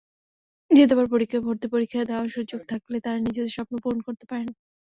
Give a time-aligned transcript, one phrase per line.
[0.71, 1.07] দ্বিতীয়বার
[1.45, 4.47] ভর্তি পরীক্ষা দেওয়ার সুযোগ থাকলে তারা নিজেদের স্বপ্ন পূরণ করতে পারেন।